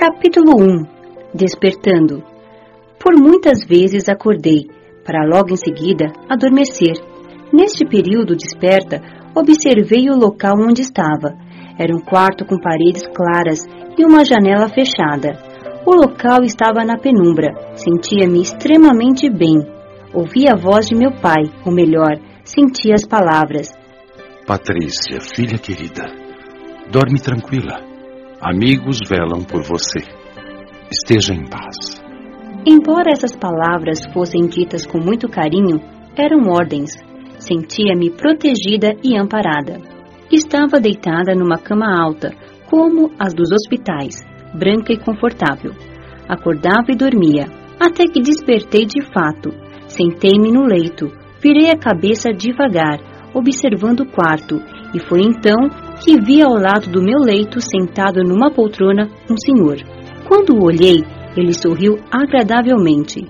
Capítulo 0.00 0.52
1 0.56 1.34
Despertando 1.34 2.22
Por 3.00 3.18
muitas 3.18 3.66
vezes 3.66 4.08
acordei, 4.08 4.70
para 5.04 5.26
logo 5.26 5.50
em 5.50 5.56
seguida 5.56 6.12
adormecer. 6.28 6.94
Neste 7.52 7.84
período 7.84 8.36
desperta, 8.36 9.02
observei 9.34 10.08
o 10.08 10.16
local 10.16 10.54
onde 10.56 10.82
estava. 10.82 11.36
Era 11.76 11.92
um 11.92 11.98
quarto 11.98 12.44
com 12.46 12.60
paredes 12.60 13.02
claras 13.08 13.66
e 13.98 14.04
uma 14.04 14.24
janela 14.24 14.68
fechada. 14.68 15.36
O 15.84 15.90
local 15.96 16.44
estava 16.44 16.84
na 16.84 16.96
penumbra. 16.96 17.52
Sentia-me 17.74 18.40
extremamente 18.40 19.28
bem. 19.28 19.58
Ouvi 20.14 20.44
a 20.48 20.54
voz 20.54 20.86
de 20.86 20.94
meu 20.94 21.10
pai, 21.20 21.42
ou 21.66 21.72
melhor, 21.72 22.14
senti 22.44 22.92
as 22.92 23.04
palavras. 23.04 23.72
Patrícia, 24.46 25.18
filha 25.34 25.58
querida, 25.58 26.04
dorme 26.88 27.18
tranquila. 27.20 27.87
Amigos 28.40 29.00
velam 29.08 29.42
por 29.42 29.62
você. 29.62 29.98
Esteja 30.92 31.34
em 31.34 31.44
paz. 31.50 32.00
Embora 32.64 33.10
essas 33.10 33.34
palavras 33.36 33.98
fossem 34.12 34.46
ditas 34.46 34.86
com 34.86 34.98
muito 34.98 35.28
carinho, 35.28 35.80
eram 36.16 36.48
ordens. 36.48 36.92
Sentia-me 37.40 38.10
protegida 38.10 38.94
e 39.02 39.18
amparada. 39.18 39.80
Estava 40.30 40.78
deitada 40.78 41.34
numa 41.34 41.58
cama 41.58 41.86
alta, 42.00 42.32
como 42.70 43.10
as 43.18 43.34
dos 43.34 43.50
hospitais, 43.50 44.24
branca 44.54 44.92
e 44.92 44.98
confortável. 44.98 45.72
Acordava 46.28 46.92
e 46.92 46.96
dormia, 46.96 47.46
até 47.80 48.04
que 48.04 48.22
despertei 48.22 48.86
de 48.86 49.02
fato. 49.12 49.50
Sentei-me 49.88 50.52
no 50.52 50.62
leito, 50.62 51.10
virei 51.42 51.70
a 51.70 51.76
cabeça 51.76 52.30
devagar, 52.30 53.00
observando 53.34 54.00
o 54.00 54.08
quarto, 54.08 54.62
e 54.94 55.00
foi 55.08 55.22
então 55.22 55.87
que 56.04 56.20
vi 56.20 56.42
ao 56.42 56.54
lado 56.54 56.90
do 56.90 57.02
meu 57.02 57.18
leito, 57.18 57.60
sentado 57.60 58.22
numa 58.22 58.50
poltrona, 58.50 59.08
um 59.30 59.36
senhor. 59.36 59.76
Quando 60.26 60.54
o 60.54 60.64
olhei, 60.64 61.04
ele 61.36 61.52
sorriu 61.52 61.98
agradavelmente. 62.10 63.26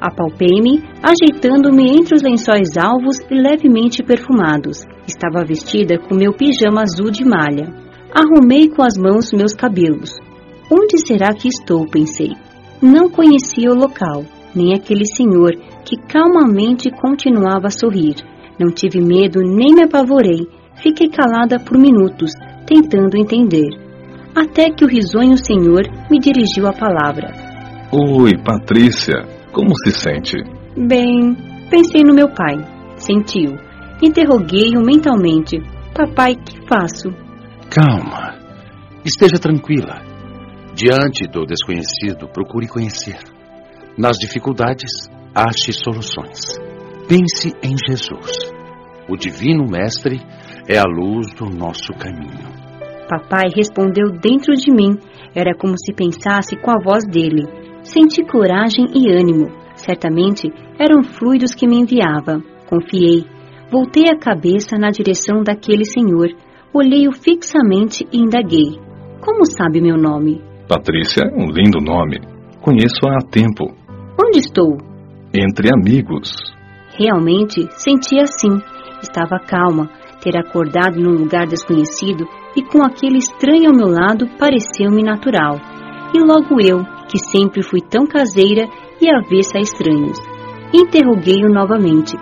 Apalpei-me, 0.00 0.82
ajeitando-me 1.02 1.90
entre 1.90 2.14
os 2.14 2.22
lençóis 2.22 2.76
alvos 2.76 3.18
e 3.30 3.34
levemente 3.34 4.02
perfumados. 4.02 4.84
Estava 5.06 5.44
vestida 5.44 5.98
com 5.98 6.14
meu 6.14 6.32
pijama 6.32 6.82
azul 6.82 7.10
de 7.10 7.24
malha. 7.24 7.66
Arrumei 8.14 8.68
com 8.68 8.82
as 8.82 8.96
mãos 8.96 9.32
meus 9.32 9.54
cabelos. 9.54 10.16
Onde 10.70 10.98
será 11.04 11.32
que 11.32 11.48
estou? 11.48 11.86
pensei. 11.88 12.32
Não 12.80 13.10
conhecia 13.10 13.70
o 13.70 13.74
local, 13.74 14.24
nem 14.54 14.74
aquele 14.74 15.04
senhor 15.04 15.52
que 15.84 15.96
calmamente 15.96 16.90
continuava 16.90 17.66
a 17.66 17.70
sorrir. 17.70 18.16
Não 18.58 18.68
tive 18.72 19.00
medo 19.00 19.40
nem 19.40 19.74
me 19.74 19.84
apavorei. 19.84 20.46
Fiquei 20.82 21.08
calada 21.08 21.58
por 21.58 21.76
minutos, 21.76 22.32
tentando 22.66 23.16
entender. 23.16 23.68
Até 24.34 24.70
que 24.70 24.84
o 24.84 24.88
risonho 24.88 25.36
senhor 25.36 25.82
me 26.10 26.18
dirigiu 26.18 26.66
a 26.66 26.72
palavra. 26.72 27.32
Oi, 27.90 28.32
Patrícia. 28.44 29.14
Como 29.52 29.74
se 29.84 29.92
sente? 29.92 30.36
Bem, 30.76 31.34
pensei 31.70 32.02
no 32.04 32.14
meu 32.14 32.28
pai. 32.28 32.56
Sentiu. 32.96 33.56
Interroguei-o 34.02 34.84
mentalmente. 34.84 35.58
Papai, 35.94 36.36
que 36.36 36.60
faço? 36.68 37.08
Calma. 37.70 38.38
Esteja 39.04 39.38
tranquila. 39.38 40.00
Diante 40.74 41.26
do 41.26 41.44
desconhecido, 41.44 42.28
procure 42.28 42.68
conhecer. 42.68 43.18
Nas 43.96 44.16
dificuldades, 44.16 45.08
ache 45.34 45.72
soluções. 45.72 46.60
Pense 47.08 47.52
em 47.62 47.74
Jesus. 47.88 48.57
O 49.08 49.16
Divino 49.16 49.64
Mestre 49.66 50.20
é 50.68 50.76
a 50.76 50.84
luz 50.84 51.32
do 51.34 51.46
nosso 51.46 51.94
caminho. 51.94 52.52
Papai 53.08 53.48
respondeu 53.56 54.10
dentro 54.10 54.54
de 54.54 54.70
mim. 54.70 54.98
Era 55.34 55.56
como 55.56 55.74
se 55.78 55.94
pensasse 55.94 56.56
com 56.56 56.70
a 56.70 56.82
voz 56.82 57.06
dele. 57.06 57.46
Senti 57.82 58.22
coragem 58.22 58.84
e 58.94 59.10
ânimo. 59.10 59.48
Certamente 59.74 60.52
eram 60.78 61.02
fluidos 61.02 61.54
que 61.54 61.66
me 61.66 61.78
enviava. 61.78 62.42
Confiei. 62.68 63.24
Voltei 63.70 64.04
a 64.12 64.18
cabeça 64.18 64.76
na 64.78 64.90
direção 64.90 65.42
daquele 65.42 65.86
senhor. 65.86 66.28
Olhei-o 66.72 67.12
fixamente 67.12 68.06
e 68.12 68.18
indaguei. 68.18 68.78
Como 69.22 69.46
sabe 69.46 69.80
meu 69.80 69.96
nome? 69.96 70.42
Patrícia 70.68 71.22
é 71.22 71.34
um 71.34 71.46
lindo 71.50 71.80
nome. 71.80 72.20
Conheço-a 72.60 73.16
há 73.16 73.30
tempo. 73.30 73.72
Onde 74.22 74.38
estou? 74.38 74.76
Entre 75.32 75.70
amigos. 75.72 76.36
Realmente 76.98 77.66
senti 77.72 78.20
assim. 78.20 78.60
Estava 79.02 79.38
calma. 79.38 79.88
Ter 80.20 80.36
acordado 80.36 81.00
num 81.00 81.12
lugar 81.12 81.46
desconhecido 81.46 82.26
e 82.56 82.62
com 82.62 82.82
aquele 82.82 83.18
estranho 83.18 83.70
ao 83.70 83.76
meu 83.76 83.88
lado 83.88 84.26
pareceu-me 84.38 85.02
natural. 85.02 85.60
E 86.12 86.18
logo 86.18 86.60
eu, 86.60 86.84
que 87.08 87.18
sempre 87.18 87.62
fui 87.62 87.80
tão 87.80 88.06
caseira 88.06 88.66
e 89.00 89.08
avessa 89.08 89.58
a 89.58 89.60
estranhos. 89.60 90.18
Interroguei-o 90.72 91.48
novamente. 91.48 92.16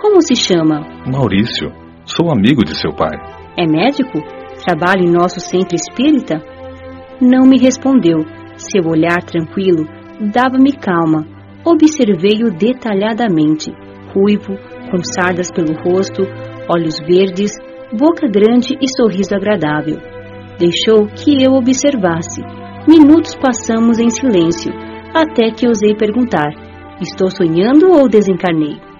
Como 0.00 0.22
se 0.22 0.36
chama? 0.36 0.86
Maurício. 1.06 1.72
Sou 2.04 2.30
amigo 2.30 2.64
de 2.64 2.78
seu 2.78 2.92
pai. 2.92 3.16
É 3.56 3.66
médico? 3.66 4.20
Trabalha 4.64 5.02
em 5.02 5.10
nosso 5.10 5.40
centro 5.40 5.74
espírita? 5.74 6.42
Não 7.20 7.46
me 7.46 7.58
respondeu. 7.58 8.24
Seu 8.56 8.88
olhar 8.88 9.22
tranquilo 9.22 9.86
dava-me 10.32 10.72
calma. 10.72 11.26
Observei-o 11.64 12.50
detalhadamente. 12.50 13.72
Ruivo, 14.14 14.54
com 14.90 15.02
sardas 15.02 15.50
pelo 15.50 15.74
rosto, 15.82 16.22
olhos 16.68 16.98
verdes, 17.00 17.52
boca 17.92 18.26
grande 18.28 18.76
e 18.80 18.86
sorriso 18.88 19.34
agradável. 19.34 19.98
Deixou 20.58 21.06
que 21.06 21.42
eu 21.42 21.52
observasse. 21.54 22.40
Minutos 22.86 23.34
passamos 23.34 23.98
em 23.98 24.10
silêncio, 24.10 24.72
até 25.14 25.50
que 25.50 25.66
ousei 25.66 25.94
perguntar: 25.94 26.50
Estou 27.00 27.30
sonhando 27.30 27.90
ou 27.90 28.08
desencarnei? 28.08 28.93